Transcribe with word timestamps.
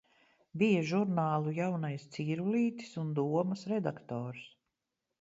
"Bija 0.61 0.79
žurnālu 0.91 1.53
"Jaunais 1.59 2.07
Cīrulītis" 2.17 2.99
un 3.05 3.15
"Domas" 3.23 3.71
redaktors." 3.77 4.47